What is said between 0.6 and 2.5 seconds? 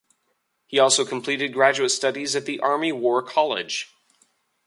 He also completed graduate studies at